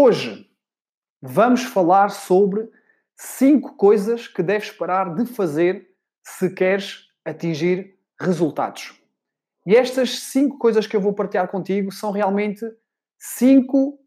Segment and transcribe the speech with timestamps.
[0.00, 0.48] Hoje
[1.20, 2.70] vamos falar sobre
[3.16, 5.88] cinco coisas que deves parar de fazer
[6.22, 8.94] se queres atingir resultados.
[9.66, 12.64] E estas cinco coisas que eu vou partilhar contigo são realmente
[13.18, 13.98] cinco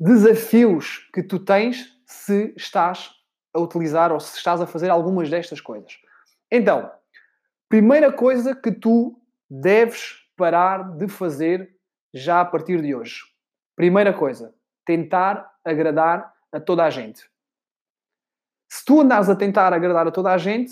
[0.00, 3.08] desafios que tu tens se estás
[3.54, 5.96] a utilizar ou se estás a fazer algumas destas coisas.
[6.50, 6.90] Então,
[7.68, 9.16] primeira coisa que tu
[9.48, 11.72] deves parar de fazer
[12.12, 13.29] já a partir de hoje.
[13.80, 17.26] Primeira coisa, tentar agradar a toda a gente.
[18.70, 20.70] Se tu andares a tentar agradar a toda a gente,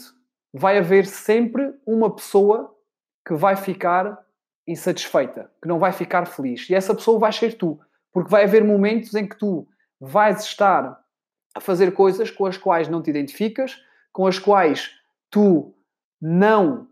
[0.52, 2.76] vai haver sempre uma pessoa
[3.26, 4.22] que vai ficar
[4.66, 6.68] insatisfeita, que não vai ficar feliz.
[6.68, 7.80] E essa pessoa vai ser tu.
[8.12, 9.66] Porque vai haver momentos em que tu
[9.98, 11.02] vais estar
[11.54, 13.82] a fazer coisas com as quais não te identificas,
[14.12, 14.94] com as quais
[15.30, 15.74] tu
[16.20, 16.86] não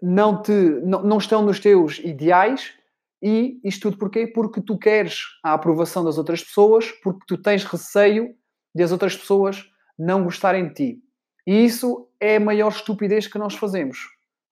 [0.00, 2.77] não te não, não estão nos teus ideais
[3.22, 4.26] e isto tudo porquê?
[4.26, 8.34] Porque tu queres a aprovação das outras pessoas, porque tu tens receio
[8.74, 11.02] de as outras pessoas não gostarem de ti.
[11.46, 13.98] E isso é a maior estupidez que nós fazemos,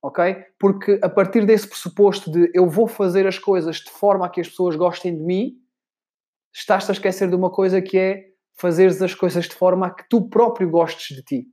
[0.03, 0.36] ok?
[0.58, 4.41] Porque a partir desse pressuposto de eu vou fazer as coisas de forma a que
[4.41, 5.56] as pessoas gostem de mim,
[6.53, 10.08] estás-te a esquecer de uma coisa que é fazeres as coisas de forma a que
[10.08, 11.47] tu próprio gostes de ti,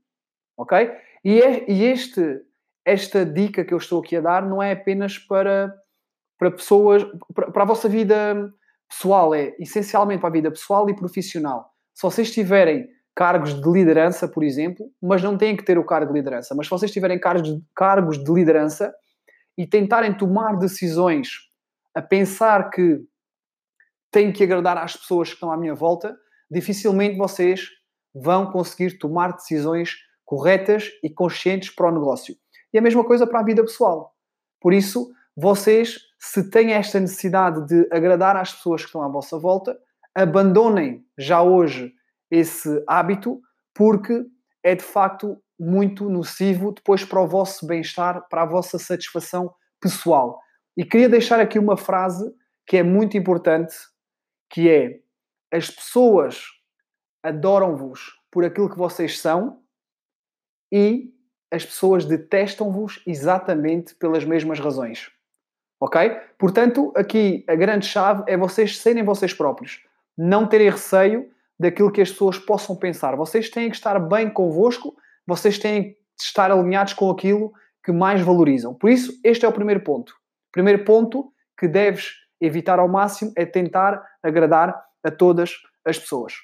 [0.57, 0.91] ok?
[1.23, 2.41] E, é, e este,
[2.85, 5.73] esta dica que eu estou aqui a dar não é apenas para
[6.37, 7.03] para pessoas,
[7.33, 8.51] para, para a vossa vida
[8.89, 11.71] pessoal, é essencialmente para a vida pessoal e profissional.
[11.93, 16.11] Se vocês tiverem cargos de liderança, por exemplo, mas não têm que ter o cargo
[16.11, 18.93] de liderança, mas se vocês tiverem cargos cargos de liderança
[19.57, 21.29] e tentarem tomar decisões
[21.95, 22.99] a pensar que
[24.11, 26.15] têm que agradar às pessoas que estão à minha volta,
[26.49, 27.69] dificilmente vocês
[28.13, 32.35] vão conseguir tomar decisões corretas e conscientes para o negócio.
[32.71, 34.13] E a mesma coisa para a vida pessoal.
[34.59, 39.37] Por isso, vocês, se têm esta necessidade de agradar às pessoas que estão à vossa
[39.37, 39.77] volta,
[40.15, 41.93] abandonem já hoje
[42.31, 43.41] esse hábito,
[43.73, 44.25] porque
[44.63, 50.39] é de facto muito nocivo depois para o vosso bem-estar, para a vossa satisfação pessoal.
[50.77, 52.33] E queria deixar aqui uma frase
[52.65, 53.75] que é muito importante,
[54.49, 55.01] que é
[55.51, 56.45] as pessoas
[57.21, 59.61] adoram-vos por aquilo que vocês são
[60.71, 61.13] e
[61.51, 65.11] as pessoas detestam-vos exatamente pelas mesmas razões.
[65.83, 66.17] Ok?
[66.39, 69.83] Portanto, aqui a grande chave é vocês serem vocês próprios.
[70.17, 71.29] Não terem receio
[71.59, 73.17] daquilo que as pessoas possam pensar.
[73.17, 74.95] Vocês têm que estar bem convosco,
[75.27, 77.51] vocês têm que estar alinhados com aquilo
[77.83, 78.73] que mais valorizam.
[78.73, 80.15] Por isso, este é o primeiro ponto.
[80.53, 85.51] Primeiro ponto que deves evitar ao máximo é tentar agradar a todas
[85.85, 86.35] as pessoas.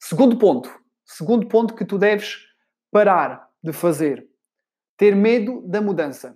[0.00, 2.46] Segundo ponto, segundo ponto que tu deves
[2.90, 4.26] parar de fazer,
[4.96, 6.34] ter medo da mudança.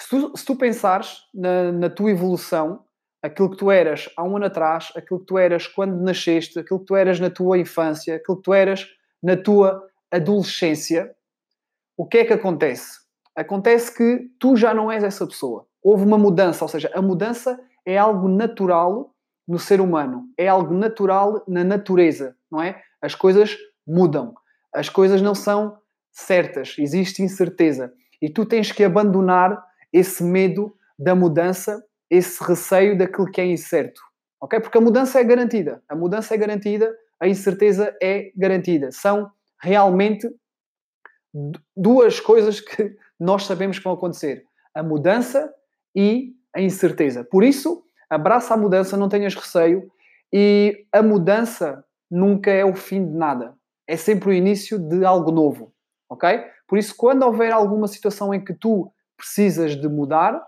[0.00, 2.84] Se tu, se tu pensares na, na, tua evolução,
[3.22, 6.80] aquilo que tu eras há um ano atrás, aquilo que tu eras quando nasceste, aquilo
[6.80, 8.86] que tu eras na tua infância, aquilo que tu eras
[9.22, 11.14] na tua adolescência,
[11.96, 12.98] o que é que acontece?
[13.36, 15.66] Acontece que tu já não és essa pessoa.
[15.82, 19.14] Houve uma mudança, ou seja, a mudança é algo natural
[19.46, 22.80] no ser humano, é algo natural na natureza, não é?
[23.02, 23.56] As coisas
[23.86, 24.34] mudam,
[24.74, 25.76] as coisas não são
[26.10, 27.92] certas, existe incerteza.
[28.20, 34.00] E tu tens que abandonar esse medo da mudança, esse receio daquilo que é incerto.
[34.40, 34.58] Ok?
[34.60, 35.82] Porque a mudança é garantida.
[35.88, 38.90] A mudança é garantida, a incerteza é garantida.
[38.90, 39.30] São
[39.60, 40.28] realmente
[41.76, 45.52] duas coisas que nós sabemos que vão acontecer: a mudança
[45.94, 47.24] e a incerteza.
[47.24, 49.90] Por isso, abraça a mudança, não tenhas receio
[50.32, 53.54] e a mudança nunca é o fim de nada.
[53.86, 55.72] É sempre o início de algo novo,
[56.08, 56.44] ok?
[56.66, 60.42] Por isso, quando houver alguma situação em que tu precisas de mudar,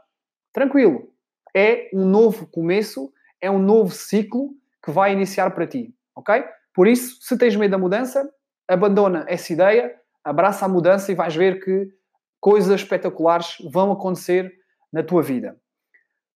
[0.53, 1.13] tranquilo.
[1.55, 4.51] É um novo começo, é um novo ciclo
[4.83, 6.43] que vai iniciar para ti, ok?
[6.75, 8.29] Por isso, se tens medo da mudança,
[8.67, 9.95] abandona essa ideia,
[10.25, 11.93] abraça a mudança e vais ver que
[12.41, 14.53] coisas espetaculares vão acontecer
[14.93, 15.57] na tua vida.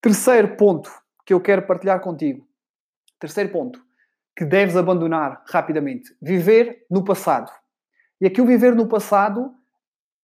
[0.00, 0.90] Terceiro ponto
[1.24, 2.46] que eu quero partilhar contigo.
[3.18, 3.82] Terceiro ponto
[4.36, 7.50] que deves abandonar rapidamente: viver no passado.
[8.20, 9.54] E aqui o viver no passado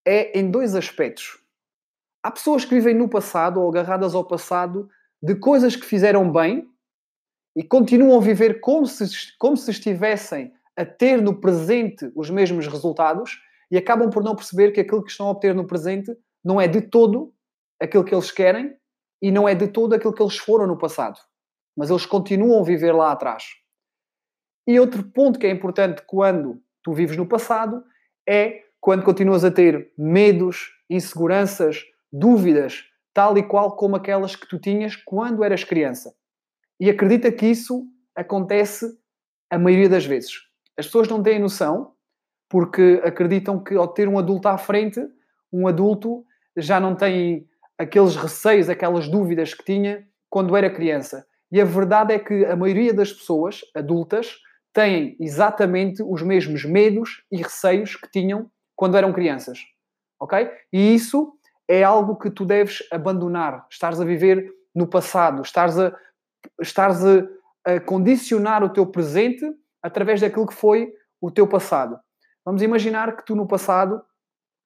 [0.05, 1.42] é em dois aspectos.
[2.22, 4.88] Há pessoas que vivem no passado ou agarradas ao passado
[5.20, 6.69] de coisas que fizeram bem
[7.56, 9.04] e continuam a viver como se,
[9.38, 13.40] como se estivessem a ter no presente os mesmos resultados
[13.70, 16.69] e acabam por não perceber que aquilo que estão a obter no presente não é
[16.69, 17.34] de todo
[17.80, 18.74] aquilo que eles querem
[19.20, 21.19] e não é de todo aquilo que eles foram no passado.
[21.76, 23.44] Mas eles continuam a viver lá atrás.
[24.66, 27.82] E outro ponto que é importante quando tu vives no passado
[28.28, 31.82] é quando continuas a ter medos, inseguranças,
[32.12, 36.14] dúvidas, tal e qual como aquelas que tu tinhas quando eras criança.
[36.79, 38.87] E acredita que isso acontece
[39.50, 40.32] a maioria das vezes.
[40.76, 41.93] As pessoas não têm noção
[42.49, 45.00] porque acreditam que ao ter um adulto à frente,
[45.53, 46.25] um adulto
[46.56, 47.47] já não tem
[47.79, 51.26] aqueles receios, aquelas dúvidas que tinha quando era criança.
[51.50, 54.38] E a verdade é que a maioria das pessoas adultas
[54.73, 59.58] têm exatamente os mesmos medos e receios que tinham quando eram crianças.
[60.19, 60.50] Ok?
[60.73, 61.35] E isso
[61.72, 63.66] é algo que tu deves abandonar.
[63.70, 65.96] Estares a viver no passado, estares a,
[66.60, 67.26] estares a,
[67.64, 69.42] a condicionar o teu presente
[69.82, 71.98] através daquilo que foi o teu passado.
[72.44, 74.02] Vamos imaginar que tu no passado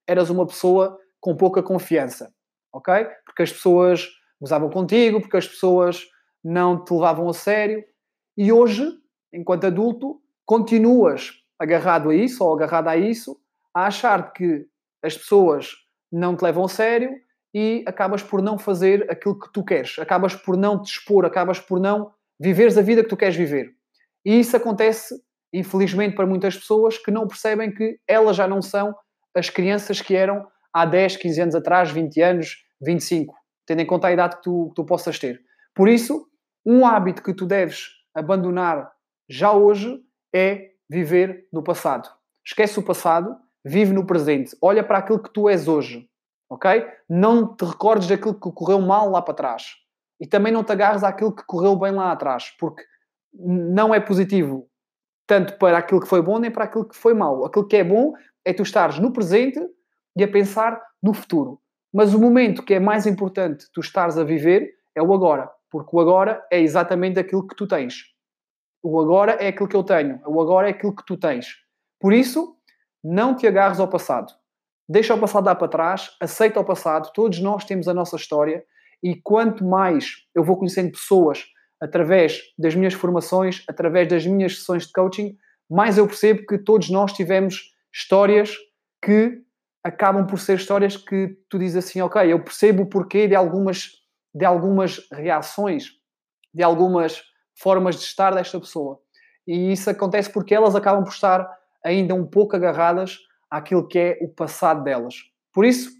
[0.05, 2.35] eras uma pessoa com pouca confiança,
[2.73, 3.07] ok?
[3.25, 4.09] Porque as pessoas
[4.41, 6.05] gozavam contigo, porque as pessoas
[6.43, 7.85] não te levavam a sério.
[8.37, 8.93] E hoje,
[9.33, 13.41] enquanto adulto, continuas agarrado a isso ou agarrado a isso,
[13.73, 14.67] a achar que
[15.05, 17.11] as pessoas não te levam a sério
[17.55, 21.59] e acabas por não fazer aquilo que tu queres, acabas por não te expor, acabas
[21.59, 23.71] por não viveres a vida que tu queres viver.
[24.25, 25.15] E isso acontece,
[25.53, 28.95] infelizmente, para muitas pessoas que não percebem que elas já não são
[29.35, 34.09] as crianças que eram há 10, 15 anos atrás, 20 anos, 25, tendo em conta
[34.09, 35.41] a idade que tu, que tu possas ter.
[35.75, 36.27] Por isso,
[36.65, 38.91] um hábito que tu deves abandonar
[39.29, 39.99] já hoje
[40.35, 42.09] é viver no passado.
[42.45, 43.37] Esquece o passado,
[43.67, 44.57] vive no presente.
[44.63, 46.09] Olha para aquilo que tu és hoje,
[46.49, 46.87] ok?
[47.09, 49.75] Não te recordes daquilo que correu mal lá para trás.
[50.21, 52.85] E também não te agarres àquilo que correu bem lá atrás, porque
[53.35, 54.69] não é positivo
[55.27, 57.45] tanto para aquilo que foi bom nem para aquilo que foi mau.
[57.45, 58.15] Aquilo que é bom
[58.45, 59.61] é tu estares no presente
[60.17, 61.61] e a pensar no futuro.
[61.93, 65.91] Mas o momento que é mais importante tu estares a viver é o agora, porque
[65.93, 68.05] o agora é exatamente aquilo que tu tens.
[68.81, 71.49] O agora é aquilo que eu tenho, o agora é aquilo que tu tens.
[71.99, 72.56] Por isso,
[73.07, 74.33] não te agarres ao passado.
[74.89, 77.13] Deixa o passado dar para trás, aceita o passado.
[77.13, 78.65] Todos nós temos a nossa história
[79.03, 81.45] e quanto mais eu vou conhecendo pessoas
[81.81, 85.37] através das minhas formações, através das minhas sessões de coaching,
[85.71, 88.57] mais eu percebo que todos nós tivemos histórias
[89.05, 89.41] que
[89.85, 93.93] acabam por ser histórias que tu dizes assim, ok, eu percebo o porquê de algumas,
[94.35, 95.91] de algumas reações,
[96.53, 97.23] de algumas
[97.55, 98.99] formas de estar desta pessoa.
[99.47, 101.49] E isso acontece porque elas acabam por estar
[101.87, 103.19] ainda um pouco agarradas
[103.51, 105.15] àquilo que é o passado delas.
[105.53, 105.91] Por isso,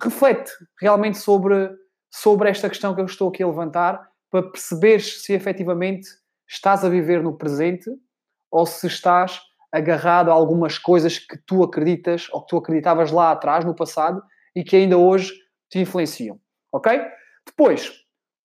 [0.00, 0.50] reflete
[0.80, 1.70] realmente sobre,
[2.10, 6.08] sobre esta questão que eu estou aqui a levantar para perceberes se efetivamente
[6.48, 7.90] estás a viver no presente
[8.50, 9.40] ou se estás
[9.72, 14.22] agarrado a algumas coisas que tu acreditas ou que tu acreditavas lá atrás, no passado,
[14.54, 15.32] e que ainda hoje
[15.68, 16.38] te influenciam.
[16.72, 17.00] Ok?
[17.44, 17.92] Depois,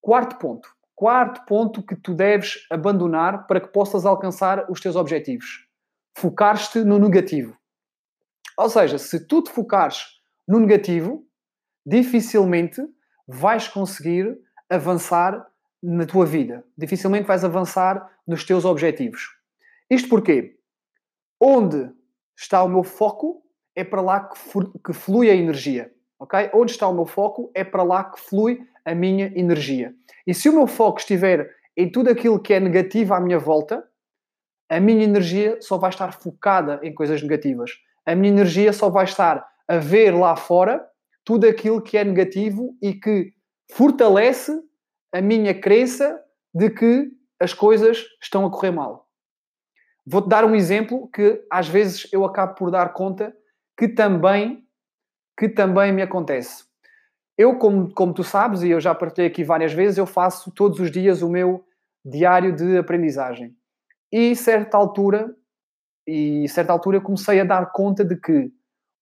[0.01, 0.67] quarto ponto.
[0.95, 5.68] Quarto ponto que tu deves abandonar para que possas alcançar os teus objetivos.
[6.15, 7.57] Focar-te no negativo.
[8.57, 11.25] Ou seja, se tu te focares no negativo,
[11.85, 12.81] dificilmente
[13.27, 14.37] vais conseguir
[14.69, 15.47] avançar
[15.81, 16.65] na tua vida.
[16.77, 19.29] Dificilmente vais avançar nos teus objetivos.
[19.89, 20.57] Isto porquê?
[21.39, 21.89] Onde
[22.37, 23.41] está o meu foco,
[23.75, 24.29] é para lá
[24.85, 25.91] que flui a energia.
[26.19, 26.49] Ok?
[26.53, 29.93] Onde está o meu foco, é para lá que flui a minha energia.
[30.27, 33.87] E se o meu foco estiver em tudo aquilo que é negativo à minha volta,
[34.69, 37.71] a minha energia só vai estar focada em coisas negativas.
[38.05, 40.85] A minha energia só vai estar a ver lá fora
[41.25, 43.33] tudo aquilo que é negativo e que
[43.71, 44.51] fortalece
[45.13, 46.19] a minha crença
[46.53, 47.09] de que
[47.39, 49.07] as coisas estão a correr mal.
[50.05, 53.35] Vou-te dar um exemplo que às vezes eu acabo por dar conta
[53.77, 54.63] que também,
[55.37, 56.63] que também me acontece.
[57.37, 60.79] Eu, como, como tu sabes, e eu já partilhei aqui várias vezes, eu faço todos
[60.79, 61.63] os dias o meu
[62.03, 63.55] diário de aprendizagem.
[64.11, 65.33] E certa altura,
[66.07, 68.51] e certa altura comecei a dar conta de que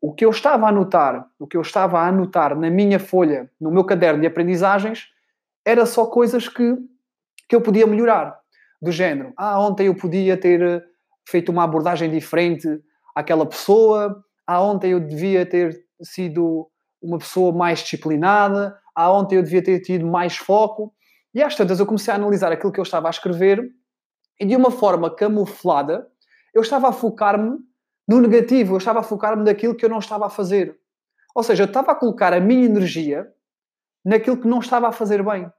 [0.01, 3.49] o que eu estava a anotar, o que eu estava a anotar na minha folha,
[3.59, 5.07] no meu caderno de aprendizagens,
[5.65, 6.77] era só coisas que,
[7.49, 8.37] que eu podia melhorar.
[8.81, 10.83] Do género, ah, ontem eu podia ter
[11.27, 12.67] feito uma abordagem diferente
[13.15, 16.69] àquela pessoa, ah, ontem eu devia ter sido
[17.01, 20.93] uma pessoa mais disciplinada, ah, ontem eu devia ter tido mais foco.
[21.33, 23.67] E às tantas eu comecei a analisar aquilo que eu estava a escrever
[24.39, 26.07] e de uma forma camuflada
[26.53, 27.57] eu estava a focar-me
[28.07, 30.77] no negativo, eu estava a focar-me naquilo que eu não estava a fazer.
[31.35, 33.31] Ou seja, eu estava a colocar a minha energia
[34.03, 35.51] naquilo que não estava a fazer bem.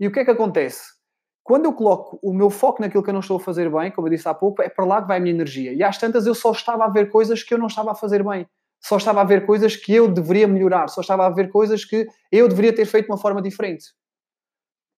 [0.00, 0.98] E o que é que acontece?
[1.44, 4.06] Quando eu coloco o meu foco naquilo que eu não estou a fazer bem, como
[4.06, 5.72] eu disse há pouco, é para lá que vai a minha energia.
[5.72, 8.22] E às tantas eu só estava a ver coisas que eu não estava a fazer
[8.22, 8.46] bem.
[8.80, 10.88] Só estava a ver coisas que eu deveria melhorar.
[10.88, 13.86] Só estava a ver coisas que eu deveria ter feito de uma forma diferente.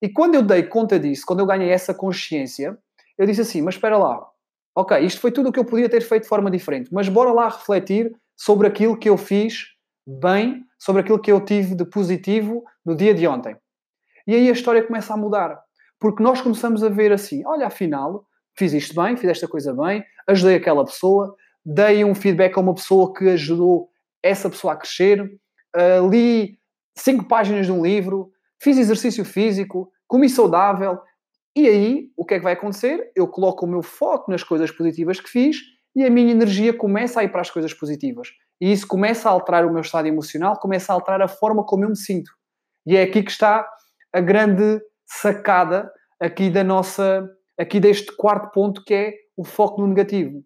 [0.02, 2.78] E quando eu dei conta disso, quando eu ganhei essa consciência,
[3.20, 4.26] eu disse assim: Mas espera lá,
[4.74, 7.30] ok, isto foi tudo o que eu podia ter feito de forma diferente, mas bora
[7.32, 9.66] lá refletir sobre aquilo que eu fiz
[10.06, 13.54] bem, sobre aquilo que eu tive de positivo no dia de ontem.
[14.26, 15.60] E aí a história começa a mudar.
[15.98, 18.24] Porque nós começamos a ver assim: olha, afinal,
[18.56, 22.74] fiz isto bem, fiz esta coisa bem, ajudei aquela pessoa, dei um feedback a uma
[22.74, 23.90] pessoa que ajudou
[24.22, 26.58] essa pessoa a crescer, uh, li
[26.96, 30.98] cinco páginas de um livro, fiz exercício físico, comi saudável.
[31.56, 33.10] E aí, o que é que vai acontecer?
[33.14, 35.56] Eu coloco o meu foco nas coisas positivas que fiz
[35.96, 38.28] e a minha energia começa a ir para as coisas positivas.
[38.60, 41.84] E isso começa a alterar o meu estado emocional, começa a alterar a forma como
[41.84, 42.30] eu me sinto.
[42.86, 43.68] E é aqui que está
[44.12, 45.90] a grande sacada
[46.20, 47.28] aqui da nossa,
[47.58, 50.44] aqui deste quarto ponto que é o foco no negativo.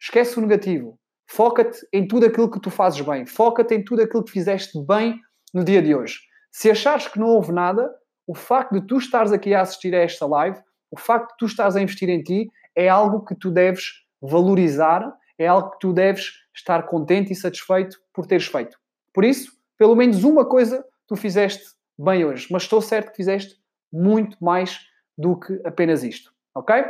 [0.00, 0.98] Esquece o negativo.
[1.28, 3.26] Foca-te em tudo aquilo que tu fazes bem.
[3.26, 5.18] Foca-te em tudo aquilo que fizeste bem
[5.52, 6.20] no dia de hoje.
[6.52, 7.90] Se achares que não houve nada,
[8.26, 10.58] o facto de tu estares aqui a assistir a esta live,
[10.90, 15.12] o facto de tu estares a investir em ti, é algo que tu deves valorizar,
[15.38, 18.78] é algo que tu deves estar contente e satisfeito por teres feito.
[19.12, 21.64] Por isso, pelo menos uma coisa tu fizeste
[21.98, 23.56] bem hoje, mas estou certo que fizeste
[23.92, 24.80] muito mais
[25.16, 26.84] do que apenas isto, ok?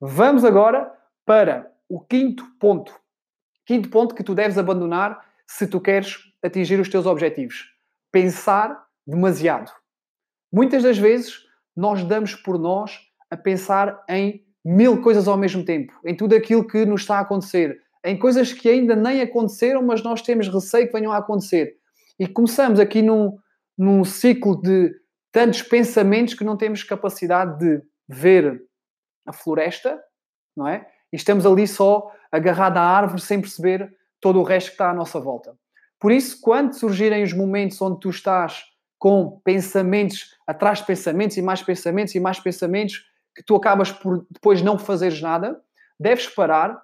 [0.00, 0.92] Vamos agora
[1.24, 2.94] para o quinto ponto.
[3.64, 7.72] Quinto ponto que tu deves abandonar se tu queres atingir os teus objetivos.
[8.10, 9.70] Pensar demasiado.
[10.52, 12.98] Muitas das vezes nós damos por nós
[13.30, 17.20] a pensar em mil coisas ao mesmo tempo, em tudo aquilo que nos está a
[17.20, 21.76] acontecer, em coisas que ainda nem aconteceram, mas nós temos receio que venham a acontecer.
[22.18, 23.38] E começamos aqui num,
[23.76, 24.94] num ciclo de
[25.32, 28.62] tantos pensamentos que não temos capacidade de ver
[29.26, 29.98] a floresta,
[30.56, 30.86] não é?
[31.12, 33.90] E estamos ali só agarrado à árvore sem perceber
[34.20, 35.56] todo o resto que está à nossa volta.
[35.98, 38.64] Por isso, quando surgirem os momentos onde tu estás
[39.02, 43.04] com pensamentos atrás de pensamentos e mais pensamentos e mais pensamentos,
[43.34, 45.60] que tu acabas por depois não fazeres nada,
[45.98, 46.80] deves parar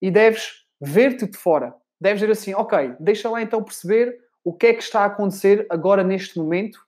[0.00, 1.74] e deves ver-te de fora.
[2.00, 5.66] Deves dizer assim: ok, deixa lá então perceber o que é que está a acontecer
[5.68, 6.80] agora neste momento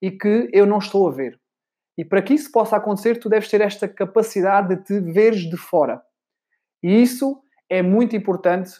[0.00, 1.36] e que eu não estou a ver.
[1.98, 5.56] E para que isso possa acontecer, tu deves ter esta capacidade de te veres de
[5.56, 6.00] fora.
[6.80, 8.70] E isso é muito importante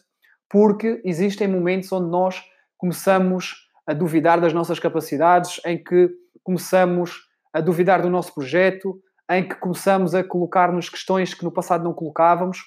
[0.48, 2.44] porque existem momentos onde nós
[2.76, 6.10] começamos a duvidar das nossas capacidades, em que
[6.44, 11.82] começamos a duvidar do nosso projeto, em que começamos a colocar-nos questões que no passado
[11.82, 12.58] não colocávamos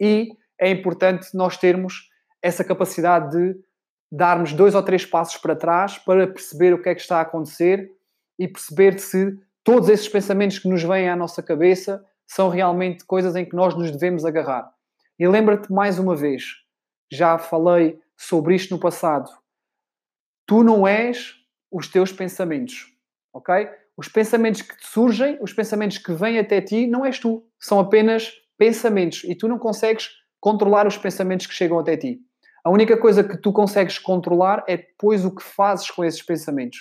[0.00, 0.30] e
[0.60, 2.08] é importante nós termos
[2.42, 3.56] essa capacidade de
[4.10, 7.22] darmos dois ou três passos para trás para perceber o que é que está a
[7.22, 7.88] acontecer
[8.36, 13.36] e perceber se todos esses pensamentos que nos vêm à nossa cabeça são realmente coisas
[13.36, 14.72] em que nós nos devemos agarrar.
[15.18, 16.44] E lembra-te mais uma vez,
[17.12, 19.41] já falei sobre isto no passado.
[20.52, 21.34] Tu não és
[21.70, 22.92] os teus pensamentos,
[23.32, 23.70] ok?
[23.96, 27.42] Os pensamentos que te surgem, os pensamentos que vêm até ti, não és tu.
[27.58, 32.20] São apenas pensamentos e tu não consegues controlar os pensamentos que chegam até ti.
[32.62, 36.80] A única coisa que tu consegues controlar é depois o que fazes com esses pensamentos.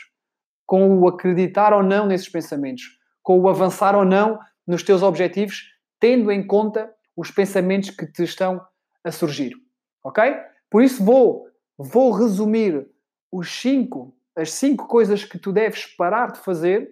[0.66, 2.84] Com o acreditar ou não nesses pensamentos.
[3.24, 4.38] Com o avançar ou não
[4.68, 5.64] nos teus objetivos,
[5.98, 8.60] tendo em conta os pensamentos que te estão
[9.02, 9.54] a surgir.
[10.04, 10.22] Ok?
[10.70, 11.48] Por isso vou,
[11.78, 12.92] vou resumir
[13.32, 16.92] os cinco, as cinco coisas que tu deves parar de fazer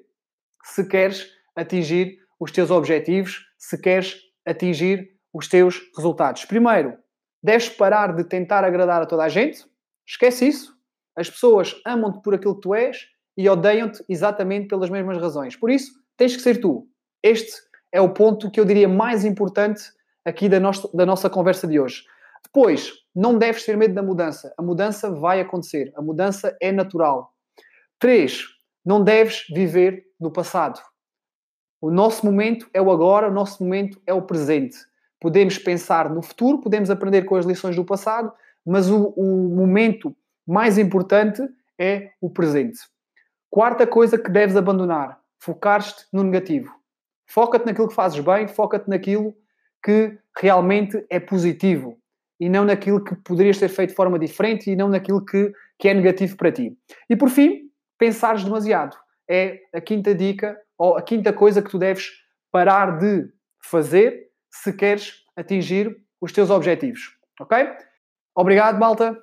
[0.63, 6.45] se queres atingir os teus objetivos, se queres atingir os teus resultados.
[6.45, 6.97] Primeiro,
[7.43, 9.65] deves parar de tentar agradar a toda a gente.
[10.07, 10.77] Esquece isso.
[11.15, 15.55] As pessoas amam-te por aquilo que tu és e odeiam-te exatamente pelas mesmas razões.
[15.55, 16.87] Por isso, tens que ser tu.
[17.21, 17.51] Este
[17.91, 19.83] é o ponto que eu diria mais importante
[20.23, 22.03] aqui da, nossa, da nossa conversa de hoje.
[22.43, 24.53] Depois, não deves ter medo da mudança.
[24.57, 25.91] A mudança vai acontecer.
[25.95, 27.33] A mudança é natural.
[27.99, 28.45] Três,
[28.85, 30.81] não deves viver no passado.
[31.81, 34.77] O nosso momento é o agora, o nosso momento é o presente.
[35.19, 38.31] Podemos pensar no futuro, podemos aprender com as lições do passado,
[38.65, 40.15] mas o, o momento
[40.47, 41.41] mais importante
[41.77, 42.79] é o presente.
[43.49, 46.73] Quarta coisa que deves abandonar: focar-te no negativo.
[47.27, 49.35] Foca-te naquilo que fazes bem, foca-te naquilo
[49.83, 51.98] que realmente é positivo
[52.39, 55.89] e não naquilo que poderias ter feito de forma diferente e não naquilo que, que
[55.89, 56.77] é negativo para ti.
[57.09, 58.97] E por fim, pensares demasiado
[59.29, 62.09] é a quinta dica ou a quinta coisa que tu deves
[62.51, 63.29] parar de
[63.61, 67.15] fazer se queres atingir os teus objetivos.
[67.39, 67.69] Ok?
[68.35, 69.21] Obrigado, malta.